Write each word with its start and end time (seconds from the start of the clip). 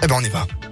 Eh 0.00 0.06
ben 0.06 0.12
on 0.12 0.24
y 0.24 0.28
va. 0.28 0.67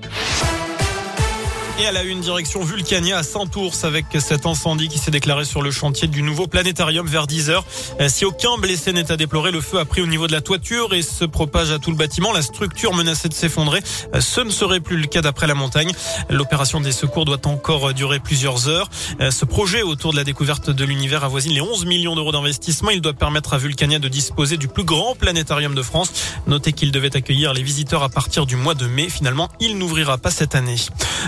Et 1.78 1.86
à 1.86 1.92
la 1.92 2.04
une 2.04 2.20
direction 2.20 2.62
Vulcania 2.62 3.18
à 3.18 3.22
Saint-Ours 3.22 3.84
avec 3.84 4.06
cet 4.18 4.46
incendie 4.46 4.88
qui 4.88 4.98
s'est 4.98 5.10
déclaré 5.10 5.44
sur 5.44 5.60
le 5.60 5.70
chantier 5.70 6.08
du 6.08 6.22
nouveau 6.22 6.46
planétarium 6.46 7.06
vers 7.06 7.26
10 7.26 7.50
heures. 7.50 7.66
Euh, 8.00 8.08
si 8.08 8.24
aucun 8.24 8.56
blessé 8.56 8.94
n'est 8.94 9.12
à 9.12 9.18
déplorer, 9.18 9.50
le 9.50 9.60
feu 9.60 9.78
a 9.78 9.84
pris 9.84 10.00
au 10.00 10.06
niveau 10.06 10.26
de 10.26 10.32
la 10.32 10.40
toiture 10.40 10.94
et 10.94 11.02
se 11.02 11.26
propage 11.26 11.70
à 11.72 11.78
tout 11.78 11.90
le 11.90 11.96
bâtiment. 11.98 12.32
La 12.32 12.40
structure 12.40 12.94
menaçait 12.94 13.28
de 13.28 13.34
s'effondrer. 13.34 13.82
Euh, 14.14 14.22
ce 14.22 14.40
ne 14.40 14.48
serait 14.48 14.80
plus 14.80 14.96
le 14.96 15.06
cas 15.06 15.20
d'après 15.20 15.46
la 15.46 15.54
montagne. 15.54 15.92
L'opération 16.30 16.80
des 16.80 16.92
secours 16.92 17.26
doit 17.26 17.46
encore 17.46 17.92
durer 17.92 18.20
plusieurs 18.20 18.68
heures. 18.68 18.88
Euh, 19.20 19.30
ce 19.30 19.44
projet 19.44 19.82
autour 19.82 20.12
de 20.12 20.16
la 20.16 20.24
découverte 20.24 20.70
de 20.70 20.84
l'univers 20.86 21.24
avoisine 21.24 21.52
les 21.52 21.60
11 21.60 21.84
millions 21.84 22.16
d'euros 22.16 22.32
d'investissement. 22.32 22.88
Il 22.88 23.02
doit 23.02 23.12
permettre 23.12 23.52
à 23.52 23.58
Vulcania 23.58 23.98
de 23.98 24.08
disposer 24.08 24.56
du 24.56 24.68
plus 24.68 24.84
grand 24.84 25.14
planétarium 25.14 25.74
de 25.74 25.82
France. 25.82 26.10
Notez 26.46 26.72
qu'il 26.72 26.90
devait 26.90 27.14
accueillir 27.14 27.52
les 27.52 27.62
visiteurs 27.62 28.02
à 28.02 28.08
partir 28.08 28.46
du 28.46 28.56
mois 28.56 28.74
de 28.74 28.86
mai. 28.86 29.10
Finalement, 29.10 29.50
il 29.60 29.76
n'ouvrira 29.76 30.16
pas 30.16 30.30
cette 30.30 30.54
année. 30.54 30.76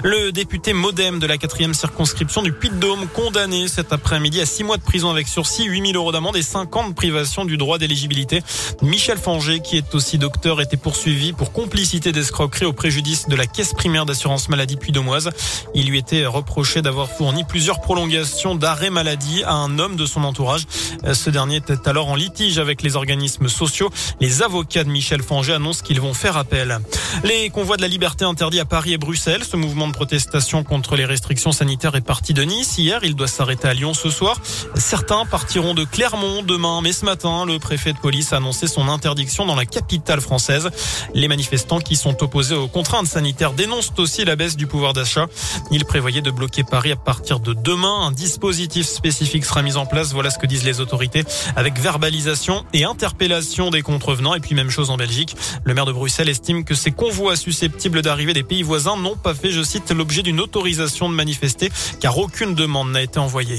Le 0.03 0.33
député 0.39 0.73
modem 0.73 1.19
de 1.19 1.27
la 1.27 1.37
quatrième 1.37 1.75
circonscription 1.75 2.43
du 2.43 2.53
Puy-de-Dôme 2.53 3.09
condamné 3.09 3.67
cet 3.67 3.93
après-midi 3.93 4.41
à 4.41 4.47
six 4.47 4.63
mois 4.63 4.77
de 4.77 4.83
prison 4.83 5.11
avec 5.11 5.27
sursis, 5.27 5.65
8000 5.65 5.97
euros 5.97 6.13
d'amende 6.13 6.37
et 6.37 6.43
50 6.43 6.91
de 6.91 6.95
privation 6.95 7.45
du 7.45 7.57
droit 7.57 7.77
d'éligibilité. 7.77 8.45
Michel 8.81 9.19
Fanger, 9.19 9.59
qui 9.59 9.77
est 9.77 9.97
aussi 9.97 10.17
docteur, 10.17 10.61
était 10.61 10.77
poursuivi 10.77 11.33
pour 11.33 11.51
complicité 11.51 12.13
d'escroquerie 12.13 12.67
au 12.67 12.73
préjudice 12.73 13.27
de 13.27 13.35
la 13.35 13.47
caisse 13.47 13.75
primaire 13.75 14.07
d'assurance 14.07 14.49
maladie 14.49 14.77
puy-domoise. 14.77 15.31
Il 15.75 15.89
lui 15.89 15.99
était 15.99 16.25
reproché 16.25 16.83
d'avoir 16.83 17.09
fourni 17.09 17.43
plusieurs 17.43 17.81
prolongations 17.81 18.55
d'arrêt 18.55 18.91
maladie 18.91 19.43
à 19.43 19.55
un 19.55 19.81
homme 19.81 19.97
de 19.97 20.07
son 20.07 20.23
entourage. 20.23 20.69
Ce 21.15 21.31
dernier 21.31 21.57
était 21.57 21.89
alors 21.89 22.11
en 22.11 22.15
litige 22.15 22.61
avec 22.61 22.83
les 22.83 22.95
organismes 22.95 23.49
sociaux. 23.49 23.91
Les 24.21 24.43
avocats 24.43 24.85
de 24.85 24.91
Michel 24.91 25.21
Fanger 25.21 25.55
annoncent 25.55 25.83
qu'ils 25.83 26.01
vont 26.01 26.15
faire 26.15 26.37
appel. 26.37 26.79
Les 27.25 27.51
convois 27.51 27.77
de 27.77 27.83
la 27.83 27.89
liberté 27.89 28.25
interdits 28.25 28.61
à 28.61 28.65
Paris 28.65 28.93
et 28.93 28.99
Bruxelles. 28.99 29.43
Ce 29.43 29.57
mouvement 29.57 29.89
de 29.89 29.93
protestation 29.93 30.28
contre 30.67 30.97
les 30.97 31.05
restrictions 31.05 31.53
sanitaires 31.53 31.95
est 31.95 32.01
parti 32.01 32.35
de 32.35 32.43
Nice 32.43 32.79
hier. 32.79 33.01
Il 33.03 33.15
doit 33.15 33.27
s'arrêter 33.29 33.67
à 33.67 33.75
Lyon 33.75 33.95
ce 33.95 34.11
soir. 34.11 34.41
Certains 34.75 35.25
partiront 35.25 35.75
de 35.75 35.85
Clermont 35.85 36.43
demain, 36.43 36.81
mais 36.83 36.93
ce 36.93 37.05
matin, 37.05 37.45
le 37.47 37.59
préfet 37.59 37.93
de 37.93 37.99
police 37.99 38.33
a 38.33 38.37
annoncé 38.37 38.67
son 38.67 38.89
interdiction 38.89 39.47
dans 39.47 39.55
la 39.55 39.65
capitale 39.65 40.21
française. 40.21 40.69
Les 41.15 41.29
manifestants 41.29 41.81
qui 41.81 41.97
sont 41.97 42.23
opposés 42.23 42.55
aux 42.55 42.69
contraintes 42.69 43.07
sanitaires 43.07 43.53
dénoncent 43.53 43.93
aussi 43.97 44.25
la 44.25 44.37
baisse 44.37 44.57
du 44.57 44.67
pouvoir 44.67 44.93
d'achat. 44.93 45.27
Ils 45.71 45.85
prévoyaient 45.85 46.21
de 46.21 46.31
bloquer 46.31 46.63
Paris 46.63 46.93
à 46.93 46.97
partir 46.97 47.41
de 47.41 47.55
demain. 47.55 48.07
Un 48.07 48.13
dispositif 48.13 48.87
spécifique 48.87 49.45
sera 49.45 49.63
mis 49.63 49.77
en 49.77 49.87
place. 49.87 50.13
Voilà 50.13 50.31
ce 50.31 50.39
que 50.39 50.47
disent 50.47 50.65
les 50.65 50.81
autorités 50.81 51.25
avec 51.57 51.79
verbalisation 51.79 52.65
et 52.73 52.85
interpellation 52.85 53.71
des 53.71 53.83
contrevenants. 53.83 54.35
Et 54.35 54.41
puis 54.41 54.55
même 54.55 54.71
chose 54.71 54.91
en 54.91 54.97
Belgique. 54.97 55.37
Le 55.65 55.75
maire 55.75 55.87
de 55.87 55.93
Bruxelles 55.93 56.29
estime 56.29 56.65
que 56.65 56.75
ces 56.75 56.91
convois 56.91 57.37
susceptibles 57.37 58.03
d'arriver 58.03 58.35
des 58.35 58.43
pays 58.43 58.63
voisins 58.63 58.97
n'ont 58.97 59.17
pas 59.17 59.35
fait, 59.35 59.51
je 59.51 59.63
cite, 59.63 59.91
l'objet 59.91 60.18
d'une 60.23 60.41
autorisation 60.41 61.09
de 61.09 61.15
manifester 61.15 61.71
car 62.01 62.19
aucune 62.19 62.55
demande 62.55 62.91
n'a 62.91 63.03
été 63.03 63.19
envoyée. 63.19 63.59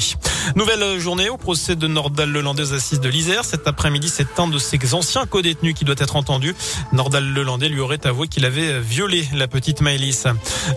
Nouvelle 0.56 1.00
journée 1.00 1.30
au 1.30 1.38
procès 1.38 1.76
de 1.76 1.88
Nordal 1.88 2.32
Lelandais 2.32 2.64
aux 2.64 2.74
assises 2.74 3.00
de 3.00 3.10
l'Isère. 3.10 3.46
Cet 3.46 3.68
après-midi, 3.68 4.10
c'est 4.10 4.40
un 4.40 4.48
de 4.48 4.58
ses 4.58 4.80
anciens 4.94 5.26
co-détenus 5.26 5.76
qui 5.76 5.86
doit 5.86 5.96
être 5.98 6.16
entendu. 6.16 6.56
Nordal 6.92 7.26
Lelandais 7.26 7.70
lui 7.70 7.80
aurait 7.80 8.06
avoué 8.06 8.28
qu'il 8.28 8.46
avait 8.46 8.80
violé 8.80 9.28
la 9.34 9.48
petite 9.48 9.82
Maëlys. 9.82 10.26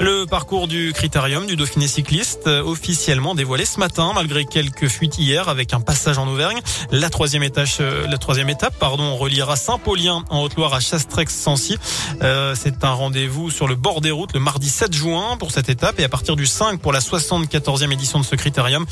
Le 0.01 0.27
parcours 0.27 0.69
du 0.69 0.93
critérium 0.93 1.47
du 1.47 1.57
Dauphiné 1.57 1.89
cycliste 1.89 2.47
officiellement 2.47 3.35
dévoilé 3.35 3.65
ce 3.65 3.79
matin 3.79 4.13
malgré 4.15 4.45
quelques 4.45 4.89
fuites 4.89 5.19
hier 5.19 5.49
avec 5.49 5.73
un 5.73 5.81
passage 5.81 6.19
en 6.19 6.29
Auvergne. 6.29 6.61
La 6.91 7.11
troisième 7.11 7.43
étape, 7.43 7.69
la 7.81 8.19
troisième 8.19 8.51
étape, 8.51 8.79
pardon, 8.79 9.17
reliera 9.17 9.57
Saint-Paulien 9.57 10.25
en 10.31 10.43
Haute-Loire 10.43 10.75
à 10.75 10.81
Chastrex-Sancy. 10.81 11.79
Euh, 12.23 12.55
c'est 12.59 12.85
un 12.85 12.93
rendez-vous 12.93 13.51
sur 13.51 13.69
le 13.69 13.75
bord 13.75 14.01
des 14.01 14.11
routes 14.11 14.33
le 14.35 14.41
mardi 14.41 14.69
7 14.69 14.95
juin 14.95 15.37
pour 15.39 15.51
cette 15.51 15.69
étape 15.69 15.99
et 16.01 16.05
à 16.05 16.09
partir 16.09 16.37
du 16.37 16.47
5 16.47 16.81
pour 16.81 16.93
la 16.93 17.01
74e 17.01 17.93
édition 17.93 18.21
de 18.21 18.25
ce 18.25 18.37
critérium. 18.37 18.87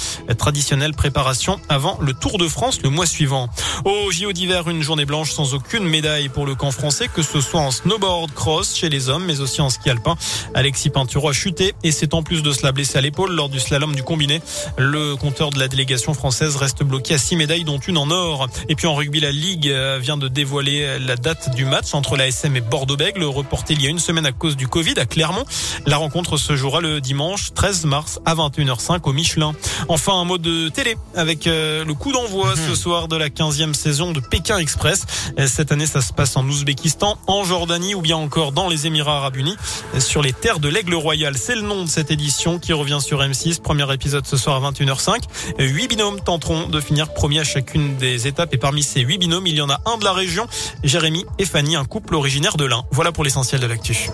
Préparation 0.71 1.61
avant 1.69 1.99
le 2.01 2.15
Tour 2.15 2.39
de 2.39 2.47
France 2.47 2.81
le 2.83 2.91
mois 2.91 3.05
suivant. 3.05 3.49
Au 3.85 4.13
JO 4.13 4.33
d'hiver, 4.33 4.69
une 4.69 4.83
journée 4.83 5.05
blanche 5.05 5.33
sans 5.33 5.53
aucune 5.53 5.83
médaille 5.83 6.29
pour 6.29 6.47
le 6.47 6.55
camp 6.55 6.71
français, 6.71 7.09
que 7.13 7.23
ce 7.23 7.41
soit 7.41 7.61
en 7.61 7.73
snowboard 7.73 8.33
cross 8.33 8.77
chez 8.77 8.89
les 8.89 9.09
hommes, 9.09 9.25
mais 9.25 9.41
aussi 9.41 9.61
en 9.61 9.69
ski 9.69 9.91
alpin. 9.91 10.17
Alexis 10.55 10.91
Pinturo 10.91 11.31
a 11.31 11.33
chuté 11.33 11.75
et 11.83 11.91
s'est 11.91 12.15
en 12.15 12.23
plus 12.23 12.45
de 12.45 12.53
cela 12.53 12.71
blessé 12.71 12.99
à 12.99 13.01
l'épaule 13.01 13.33
lors 13.33 13.49
du 13.49 13.59
slalom 13.59 13.97
du 13.97 14.05
combiné. 14.05 14.41
Le 14.79 15.17
compteur 15.17 15.51
de 15.51 15.59
la 15.59 15.67
délégation 15.67 16.15
française 16.15 16.55
reste 16.55 16.85
bloqué 16.85 17.15
à 17.15 17.19
six 17.19 17.35
médailles, 17.35 17.65
dont 17.65 17.79
une 17.79 17.99
en 17.99 18.09
or. 18.13 18.47
Et 18.69 18.77
puis 18.77 18.87
en 18.87 18.95
rugby, 18.95 19.19
la 19.19 19.33
Ligue 19.33 19.75
vient 19.99 20.17
de 20.17 20.29
dévoiler 20.29 21.01
la 21.01 21.17
date 21.17 21.53
du 21.57 21.65
match 21.65 21.95
entre 21.95 22.17
la 22.17 22.29
SM 22.29 22.55
et 22.55 22.61
Bordeaux-Bègles, 22.61 23.25
reporté 23.25 23.75
il 23.75 23.83
y 23.83 23.89
a 23.89 23.91
une 23.91 23.99
semaine 23.99 24.27
à 24.27 24.33
cause 24.33 24.57
du 24.57 24.69
Covid 24.69 24.95
à 24.99 25.07
Clermont. 25.07 25.45
La 25.87 25.97
rencontre 25.97 26.37
se 26.37 26.55
jouera 26.55 26.81
le 26.81 27.01
dimanche 27.01 27.55
13 27.55 27.87
mars 27.87 28.21
à 28.25 28.37
21h05 28.37 29.01
au 29.03 29.13
Michelin. 29.13 29.53
Enfin, 29.89 30.15
un 30.15 30.25
mot 30.25 30.39
de 30.39 30.50
télé 30.71 30.97
avec 31.15 31.47
euh, 31.47 31.85
le 31.85 31.95
coup 31.95 32.13
d'envoi 32.13 32.55
ce 32.57 32.75
soir 32.75 33.09
de 33.09 33.17
la 33.17 33.29
15e 33.29 33.75
saison 33.75 34.13
de 34.13 34.21
Pékin 34.21 34.59
Express. 34.59 35.05
Cette 35.47 35.73
année, 35.73 35.87
ça 35.87 36.03
se 36.03 36.13
passe 36.13 36.37
en 36.37 36.47
Ouzbékistan, 36.47 37.19
en 37.27 37.45
Jordanie 37.45 37.95
ou 37.95 38.01
bien 38.01 38.17
encore 38.17 38.53
dans 38.53 38.69
les 38.69 38.87
Émirats 38.87 39.19
Arabes 39.19 39.37
Unis, 39.37 39.57
sur 39.99 40.23
les 40.23 40.33
terres 40.33 40.61
de 40.61 40.69
l'Aigle 40.69 40.95
Royal. 40.95 41.37
C'est 41.37 41.55
le 41.55 41.63
nom 41.63 41.85
de 41.85 41.89
cette 41.89 42.11
édition 42.11 42.59
qui 42.59 42.73
revient 42.73 42.99
sur 43.01 43.21
M6. 43.21 43.61
Premier 43.61 43.93
épisode 43.93 44.27
ce 44.27 44.37
soir 44.37 44.65
à 44.65 44.71
21h05. 44.71 45.23
Huit 45.59 45.89
binômes 45.89 46.21
tenteront 46.21 46.69
de 46.69 46.81
finir 46.81 47.13
premier 47.13 47.41
à 47.41 47.45
chacune 47.45 47.97
des 47.97 48.27
étapes 48.27 48.55
et 48.55 48.59
parmi 48.59 48.83
ces 48.83 49.01
huit 49.01 49.19
binômes, 49.19 49.47
il 49.47 49.55
y 49.55 49.61
en 49.61 49.71
a 49.71 49.81
un 49.87 49.99
de 49.99 50.05
la 50.05 50.13
région, 50.13 50.47
Jérémy 50.85 51.25
et 51.39 51.45
Fanny, 51.45 51.77
un 51.77 51.85
couple 51.85 52.15
originaire 52.15 52.57
de 52.57 52.65
l'Ain. 52.65 52.85
Voilà 52.91 53.13
pour 53.13 53.25
l'essentiel 53.25 53.61
de 53.61 53.67
l'actu. 53.67 54.11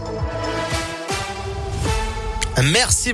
Merci. 2.62 3.12